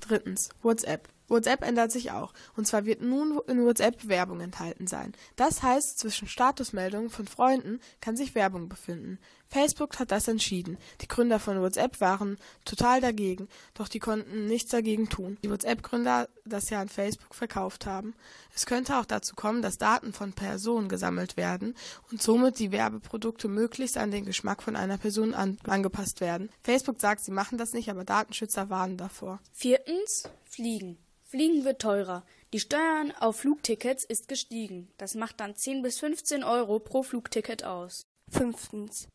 Drittens, 0.00 0.48
WhatsApp. 0.64 1.08
WhatsApp 1.30 1.62
ändert 1.62 1.92
sich 1.92 2.10
auch. 2.10 2.34
Und 2.56 2.66
zwar 2.66 2.84
wird 2.84 3.00
nun 3.00 3.40
in 3.46 3.64
WhatsApp 3.64 4.08
Werbung 4.08 4.40
enthalten 4.40 4.86
sein. 4.86 5.12
Das 5.36 5.62
heißt, 5.62 5.98
zwischen 5.98 6.28
Statusmeldungen 6.28 7.10
von 7.10 7.26
Freunden 7.26 7.80
kann 8.00 8.16
sich 8.16 8.34
Werbung 8.34 8.68
befinden. 8.68 9.18
Facebook 9.46 9.98
hat 9.98 10.12
das 10.12 10.28
entschieden. 10.28 10.78
Die 11.00 11.08
Gründer 11.08 11.40
von 11.40 11.60
WhatsApp 11.60 12.00
waren 12.00 12.38
total 12.64 13.00
dagegen, 13.00 13.48
doch 13.74 13.88
die 13.88 13.98
konnten 13.98 14.46
nichts 14.46 14.70
dagegen 14.70 15.08
tun. 15.08 15.38
Die 15.42 15.50
WhatsApp-Gründer 15.50 16.28
das 16.44 16.70
ja 16.70 16.80
an 16.80 16.88
Facebook 16.88 17.34
verkauft 17.34 17.86
haben. 17.86 18.14
Es 18.54 18.66
könnte 18.66 18.96
auch 18.96 19.04
dazu 19.04 19.34
kommen, 19.34 19.62
dass 19.62 19.78
Daten 19.78 20.12
von 20.12 20.32
Personen 20.32 20.88
gesammelt 20.88 21.36
werden 21.36 21.74
und 22.10 22.22
somit 22.22 22.58
die 22.58 22.70
Werbeprodukte 22.70 23.48
möglichst 23.48 23.96
an 23.96 24.10
den 24.10 24.24
Geschmack 24.24 24.62
von 24.62 24.76
einer 24.76 24.98
Person 24.98 25.34
an 25.34 25.58
angepasst 25.66 26.20
werden. 26.20 26.50
Facebook 26.62 27.00
sagt, 27.00 27.24
sie 27.24 27.32
machen 27.32 27.58
das 27.58 27.72
nicht, 27.72 27.90
aber 27.90 28.04
Datenschützer 28.04 28.70
warnen 28.70 28.96
davor. 28.96 29.40
Viertens, 29.52 30.28
Fliegen. 30.44 30.98
Fliegen 31.30 31.64
wird 31.64 31.80
teurer. 31.80 32.24
Die 32.52 32.58
Steuern 32.58 33.12
auf 33.12 33.36
Flugtickets 33.36 34.02
ist 34.02 34.26
gestiegen. 34.26 34.90
Das 34.98 35.14
macht 35.14 35.38
dann 35.38 35.54
10 35.54 35.80
bis 35.80 36.00
15 36.00 36.42
Euro 36.42 36.80
pro 36.80 37.04
Flugticket 37.04 37.62
aus. 37.62 38.04
Fünftens. 38.28 39.06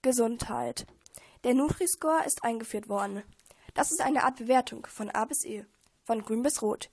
Gesundheit. 0.00 0.86
Der 1.44 1.52
Nutri-Score 1.52 2.24
ist 2.24 2.42
eingeführt 2.42 2.88
worden. 2.88 3.22
Das 3.74 3.90
ist 3.90 4.00
eine 4.00 4.24
Art 4.24 4.36
Bewertung 4.36 4.86
von 4.86 5.10
A 5.10 5.26
bis 5.26 5.44
E, 5.44 5.66
von 6.04 6.22
grün 6.22 6.42
bis 6.42 6.62
rot. 6.62 6.88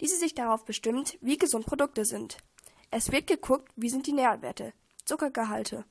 Diese 0.00 0.16
sich 0.16 0.34
darauf 0.34 0.64
bestimmt, 0.64 1.18
wie 1.20 1.38
gesund 1.38 1.64
Produkte 1.64 2.04
sind. 2.04 2.38
Es 2.90 3.12
wird 3.12 3.28
geguckt, 3.28 3.70
wie 3.76 3.90
sind 3.90 4.08
die 4.08 4.12
Nährwerte, 4.12 4.72
Zuckergehalte. 5.04 5.84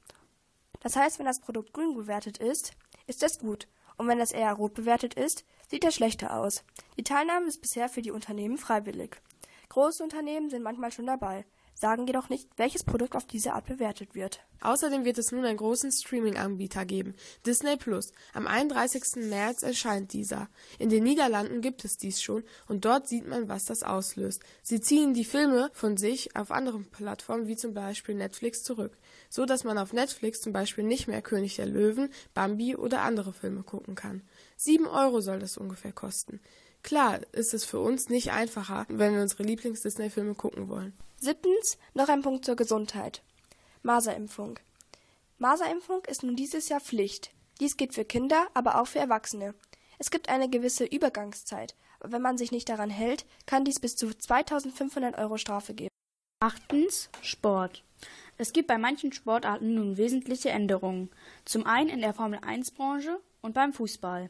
Das 0.82 0.98
heißt, 0.98 1.20
wenn 1.20 1.25
das 1.25 1.39
Produkt 1.39 1.72
grün 1.72 1.96
bewertet 1.96 2.39
ist, 2.39 2.74
ist 3.08 3.24
es 3.24 3.39
gut. 3.39 3.70
Und 3.96 4.10
wenn 4.10 4.20
es 4.20 4.32
eher 4.32 4.51
rot 4.51 4.74
bewertet 4.74 5.13
ist, 5.13 5.46
sieht 5.69 5.84
es 5.84 5.95
schlechter 5.95 6.36
aus. 6.36 6.63
Die 6.98 7.03
Teilnahme 7.03 7.48
ist 7.48 7.62
bisher 7.62 7.89
für 7.89 8.01
die 8.01 8.12
Unternehmen 8.12 8.57
freiwillig. 8.57 9.22
Große 9.69 10.03
Unternehmen 10.03 10.50
sind 10.50 10.63
manchmal 10.63 10.91
schon 10.91 11.07
dabei, 11.07 11.45
sagen 11.75 12.08
jedoch 12.08 12.29
nicht, 12.29 12.50
welches 12.58 12.84
Produkt 12.84 13.15
auf 13.15 13.27
diese 13.27 13.53
Art 13.53 13.65
bewertet 13.65 14.15
wird. 14.15 14.39
Außerdem 14.62 15.05
wird 15.05 15.17
es 15.20 15.32
nun 15.32 15.46
einen 15.46 15.58
großen 15.58 15.91
Streaming-Anbieter 15.91 16.86
geben, 16.86 17.13
Disney 17.46 17.75
Plus. 17.75 18.13
Am 18.34 18.48
31. 18.48 19.27
März 19.29 19.62
erscheint 19.62 20.13
dieser. 20.13 20.50
In 20.79 20.89
den 20.89 21.03
Niederlanden 21.03 21.62
gibt 21.62 21.86
es 21.86 21.98
dies 21.98 22.22
schon 22.22 22.44
und 22.67 22.86
dort 22.86 23.08
sieht 23.08 23.27
man, 23.27 23.48
was 23.50 23.65
das 23.65 23.84
auslöst. 23.84 24.41
Sie 24.63 24.79
ziehen 24.79 25.13
die 25.13 25.25
Filme 25.25 25.70
von 25.74 25.98
sich 25.98 26.36
auf 26.36 26.50
anderen 26.50 26.86
Plattformen 26.86 27.48
wie 27.48 27.58
zum 27.58 27.74
Beispiel 27.74 28.15
Netflix 28.15 28.63
zurück, 28.63 28.98
so 29.29 29.46
dass 29.46 29.65
man 29.65 29.77
auf 29.77 29.94
Netflix 29.94 30.41
zum 30.41 30.53
Beispiel 30.53 30.86
nicht 30.86 31.08
mehr 31.08 31.22
König 31.22 31.58
der 31.58 31.67
Löwen, 31.67 32.10
Bambi 32.34 32.75
oder 32.75 33.01
andere 33.01 33.34
Filme 33.34 33.63
gucken 33.63 33.96
kann. 33.96 34.22
Sieben 34.55 34.88
Euro 34.88 35.20
soll 35.22 35.39
das 35.39 35.58
ungefähr 35.58 35.91
kosten. 35.91 36.39
Klar 36.86 37.20
ist 37.32 37.55
es 37.55 37.65
für 37.65 37.79
uns 37.79 38.10
nicht 38.10 38.32
einfacher, 38.32 38.86
wenn 38.89 39.15
wir 39.15 39.22
unsere 39.22 39.41
Lieblings-Disney-Filme 39.41 40.36
gucken 40.36 40.70
wollen. 40.70 40.94
Siebtens, 41.17 41.77
noch 41.93 42.10
ein 42.10 42.22
Punkt 42.22 42.45
zur 42.45 42.55
Gesundheit. 42.55 43.24
Maserimpfung. 43.84 44.60
Maserimpfung 45.38 46.03
ist 46.05 46.24
nun 46.24 46.36
dieses 46.36 46.69
Jahr 46.69 46.81
Pflicht. 46.81 47.31
Dies 47.60 47.77
geht 47.77 47.93
für 47.93 48.05
Kinder, 48.05 48.48
aber 48.53 48.81
auch 48.81 48.88
für 48.88 49.00
Erwachsene. 49.00 49.55
Es 49.98 50.12
gibt 50.12 50.29
eine 50.29 50.50
gewisse 50.50 50.86
Übergangszeit, 50.86 51.75
aber 52.00 52.12
wenn 52.12 52.22
man 52.22 52.38
sich 52.38 52.51
nicht 52.51 52.67
daran 52.67 52.89
hält, 52.89 53.25
kann 53.45 53.63
dies 53.63 53.79
bis 53.79 53.95
zu 53.95 54.13
2500 54.13 55.17
Euro 55.17 55.38
Strafe 55.38 55.74
geben. 55.74 55.89
Achtens, 56.41 57.10
Sport. 57.22 57.84
Es 58.38 58.51
gibt 58.51 58.67
bei 58.67 58.77
manchen 58.77 59.13
Sportarten 59.13 59.74
nun 59.74 59.98
wesentliche 59.98 60.50
Änderungen. 60.50 61.10
Zum 61.45 61.65
einen 61.65 61.89
in 61.89 62.01
der 62.01 62.13
Formel 62.13 62.39
1 62.39 62.72
Branche 62.72 63.19
und 63.41 63.53
beim 63.53 63.72
Fußball. 63.72 64.29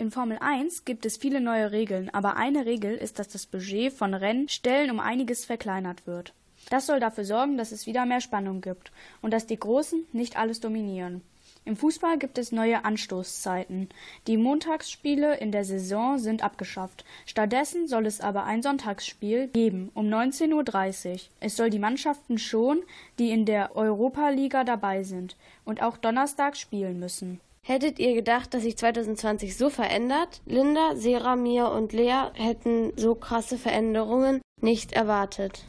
In 0.00 0.10
Formel 0.10 0.38
1 0.40 0.86
gibt 0.86 1.04
es 1.04 1.18
viele 1.18 1.42
neue 1.42 1.72
Regeln, 1.72 2.08
aber 2.08 2.38
eine 2.38 2.64
Regel 2.64 2.94
ist, 2.94 3.18
dass 3.18 3.28
das 3.28 3.44
Budget 3.44 3.92
von 3.92 4.14
Rennstellen 4.14 4.90
um 4.90 4.98
einiges 4.98 5.44
verkleinert 5.44 6.06
wird. 6.06 6.32
Das 6.70 6.86
soll 6.86 7.00
dafür 7.00 7.26
sorgen, 7.26 7.58
dass 7.58 7.70
es 7.70 7.84
wieder 7.84 8.06
mehr 8.06 8.22
Spannung 8.22 8.62
gibt 8.62 8.92
und 9.20 9.30
dass 9.34 9.46
die 9.46 9.58
Großen 9.58 10.06
nicht 10.12 10.38
alles 10.38 10.58
dominieren. 10.60 11.20
Im 11.66 11.76
Fußball 11.76 12.16
gibt 12.16 12.38
es 12.38 12.50
neue 12.50 12.82
Anstoßzeiten. 12.86 13.90
Die 14.26 14.38
Montagsspiele 14.38 15.36
in 15.36 15.52
der 15.52 15.66
Saison 15.66 16.18
sind 16.18 16.42
abgeschafft. 16.42 17.04
Stattdessen 17.26 17.86
soll 17.86 18.06
es 18.06 18.22
aber 18.22 18.44
ein 18.44 18.62
Sonntagsspiel 18.62 19.48
geben 19.48 19.90
um 19.92 20.06
19.30 20.06 21.12
Uhr. 21.12 21.20
Es 21.40 21.56
soll 21.56 21.68
die 21.68 21.78
Mannschaften 21.78 22.38
schon, 22.38 22.82
die 23.18 23.32
in 23.32 23.44
der 23.44 23.76
Europa-Liga 23.76 24.64
dabei 24.64 25.02
sind 25.02 25.36
und 25.66 25.82
auch 25.82 25.98
donnerstags 25.98 26.58
spielen 26.58 26.98
müssen. 26.98 27.38
Hättet 27.66 27.98
ihr 27.98 28.14
gedacht, 28.14 28.54
dass 28.54 28.62
sich 28.62 28.76
2020 28.76 29.56
so 29.56 29.70
verändert? 29.70 30.40
Linda, 30.46 30.96
Sera, 30.96 31.36
Mia 31.36 31.66
und 31.66 31.92
Lea 31.92 32.30
hätten 32.34 32.92
so 32.96 33.14
krasse 33.14 33.58
Veränderungen 33.58 34.40
nicht 34.60 34.92
erwartet. 34.92 35.66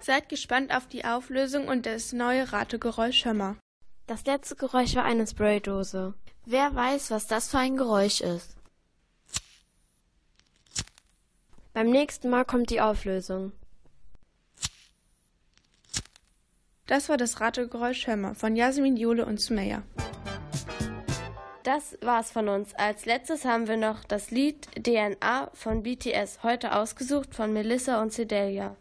Seid 0.00 0.28
gespannt 0.28 0.74
auf 0.74 0.86
die 0.86 1.04
Auflösung 1.04 1.68
und 1.68 1.84
das 1.84 2.12
neue 2.12 2.52
Rategeräusch 2.52 3.24
Hör 3.24 3.56
Das 4.06 4.24
letzte 4.24 4.56
Geräusch 4.56 4.94
war 4.94 5.04
eine 5.04 5.26
Spraydose. 5.26 6.14
Wer 6.44 6.74
weiß, 6.74 7.10
was 7.10 7.26
das 7.26 7.50
für 7.50 7.58
ein 7.58 7.76
Geräusch 7.76 8.20
ist? 8.20 8.56
Beim 11.72 11.90
nächsten 11.90 12.30
Mal 12.30 12.44
kommt 12.44 12.70
die 12.70 12.80
Auflösung. 12.80 13.52
Das 16.86 17.08
war 17.08 17.16
das 17.16 17.40
Rategeräusch 17.40 18.06
Hör 18.06 18.34
von 18.36 18.54
Jasmin, 18.54 18.96
Jule 18.96 19.26
und 19.26 19.40
Sumeya. 19.40 19.82
Das 21.64 21.98
war's 22.00 22.30
von 22.30 22.48
uns. 22.48 22.74
Als 22.74 23.06
letztes 23.06 23.44
haben 23.44 23.66
wir 23.66 23.76
noch 23.76 24.04
das 24.04 24.30
Lied 24.30 24.68
DNA 24.80 25.50
von 25.52 25.82
BTS, 25.82 26.44
heute 26.44 26.76
ausgesucht 26.76 27.34
von 27.34 27.52
Melissa 27.52 28.00
und 28.00 28.12
Cedelia. 28.12 28.76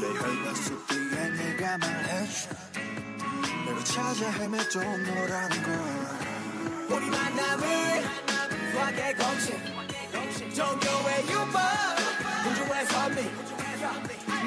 내 0.00 0.06
혈관 0.18 0.54
속 0.54 0.86
뒤에 0.88 1.30
네가 1.30 1.78
말해줘. 1.78 2.48
내가 3.66 3.84
찾아 3.84 4.30
헤매던 4.30 5.02
너라는 5.04 5.62
걸. 5.62 5.68
우리 6.88 7.10
만남을 7.10 7.66
수학의 8.72 9.16
공식 9.16 10.54
종교의 10.54 11.24
유법. 11.28 11.56
우주의 12.46 12.86
선미 12.86 13.16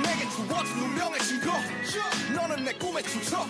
내게 0.04 0.30
주어진 0.30 0.70
운명의 0.80 1.20
거 1.42 1.52
너는 2.34 2.64
내 2.64 2.74
꿈의 2.74 3.04
주석 3.04 3.48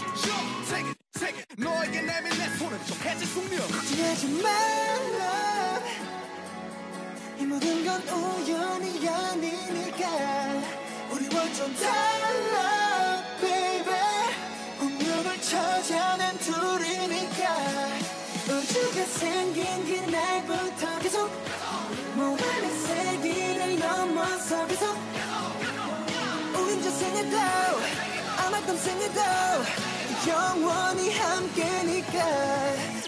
take 1.14 1.38
it 1.40 1.62
너에게 1.62 2.02
내민 2.02 2.30
내 2.38 2.50
손은 2.58 2.86
좀 2.86 2.98
해질 3.02 3.28
숙명. 3.28 3.60
걱정하지 3.68 4.42
말라. 4.42 5.46
이 5.46 5.49
모든 7.50 7.84
건 7.84 8.00
우연이 8.08 9.10
아니니까. 9.10 10.06
우리 11.10 11.36
완전 11.36 11.76
달라 11.78 13.24
baby. 13.42 13.96
운명을 14.80 15.42
찾아낸 15.42 16.38
둘이니까. 16.38 17.56
우주가 18.50 19.04
생긴 19.18 19.66
그날부터 19.84 21.00
계속 21.00 21.32
모험의 22.14 22.70
세기를 22.86 23.80
넘어서 23.80 24.68
계속 24.68 24.96
우린 26.54 26.84
저생에도 26.84 27.38
아마 28.46 28.62
땀생에도 28.62 29.22
영원히 30.28 31.18
함께니까. 31.18 32.99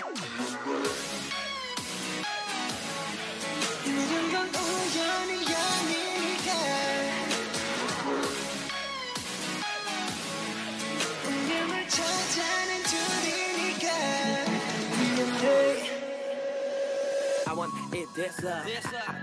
Want 17.61 17.73
it 17.93 18.09
this 18.15 18.41
love. 18.43 18.65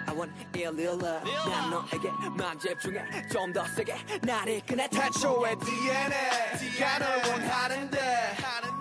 I 0.06 0.12
want 0.14 0.30
it 0.38 0.68
real 0.70 0.94
love. 0.94 1.24
난 1.50 1.70
너에게 1.70 2.08
맘 2.36 2.58
집중해 2.58 3.26
좀 3.32 3.52
더 3.52 3.64
세게. 3.74 3.96
날 4.22 4.48
이끄네 4.48 4.88
태초의 4.88 5.56
DNA가 5.58 6.98
널 6.98 7.18
원하는데. 7.26 8.36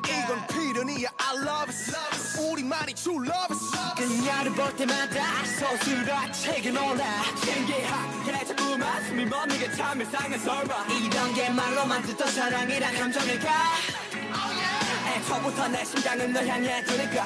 이건 0.05 0.47
필연이야 0.47 1.09
I 1.17 1.37
love 1.37 1.73
it. 1.73 2.39
우리만이 2.39 2.93
true 2.93 3.17
love 3.25 3.55
it. 3.55 3.95
그녀를 3.97 4.51
볼 4.53 4.75
때마다 4.75 5.43
서술화책에 5.45 6.69
놀라. 6.71 7.23
신기하게 7.43 8.45
자꾸만 8.45 9.03
숨이 9.05 9.25
멎는 9.25 9.75
참 9.75 9.99
이상한 10.01 10.37
설마. 10.39 10.85
이런 11.01 11.33
게 11.33 11.49
말로만 11.49 12.03
듣던 12.03 12.31
사랑이란 12.31 12.93
감정일까? 12.95 13.49
애초부터 15.15 15.67
내 15.69 15.83
심장은 15.83 16.31
널 16.33 16.45
향해 16.47 16.83
두니까. 16.83 17.25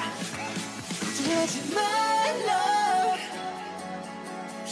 하지 1.22 1.74
말라 1.74 2.01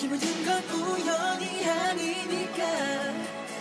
이 0.02 0.06
모든 0.08 0.44
건 0.46 0.62
우연이 0.70 1.68
아니니까. 1.68 2.64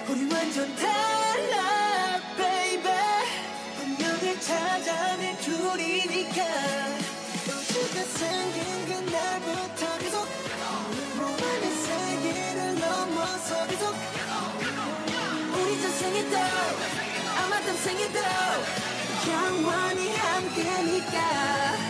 우리 0.08 0.34
완전 0.34 0.74
달라 0.77 2.22
baby. 2.38 2.93
운명을 3.81 4.39
찾아낸 4.39 5.38
둘이니까. 5.39 6.41
우주가 7.46 8.03
생긴 8.03 8.86
그날부터 8.86 9.98
계속 9.98 10.27
무한의 11.17 11.72
세계를 11.75 12.79
넘어서 12.79 13.67
계속 13.67 13.93
우리 15.62 15.81
전생에도 15.81 16.38
아마 17.36 17.60
딴생에도. 17.60 18.19
영원히 19.27 20.15
함께니까 20.15 21.88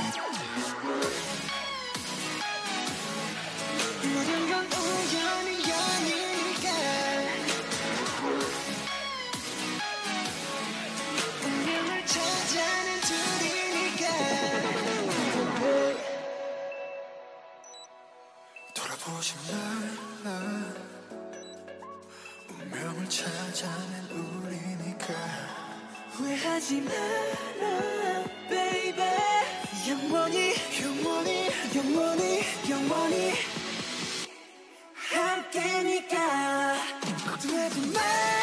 man. 37.94 38.39